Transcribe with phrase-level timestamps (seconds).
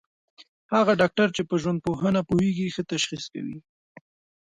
[0.73, 3.57] هغه ډاکټر چي په ژوندپوهنه پوهېږي، ښه تشخیص کوي.